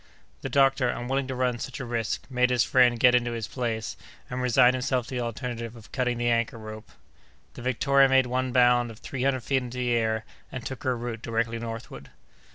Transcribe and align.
The 0.41 0.49
doctor, 0.49 0.89
unwilling 0.89 1.27
to 1.27 1.35
run 1.35 1.59
such 1.59 1.79
a 1.79 1.85
risk, 1.85 2.25
made 2.27 2.49
his 2.49 2.63
friend 2.63 2.99
get 2.99 3.13
into 3.13 3.33
his 3.33 3.47
place, 3.47 3.95
and 4.31 4.41
resigned 4.41 4.73
himself 4.73 5.05
to 5.05 5.09
the 5.13 5.21
alternative 5.21 5.75
of 5.75 5.91
cutting 5.91 6.17
the 6.17 6.27
anchor 6.27 6.57
rope. 6.57 6.89
The 7.53 7.61
Victoria 7.61 8.09
made 8.09 8.25
one 8.25 8.51
bound 8.51 8.89
of 8.89 8.97
three 8.97 9.21
hundred 9.21 9.43
feet 9.43 9.57
into 9.61 9.77
the 9.77 9.91
air, 9.91 10.25
and 10.51 10.65
took 10.65 10.81
her 10.85 10.97
route 10.97 11.21
directly 11.21 11.59
northward. 11.59 12.09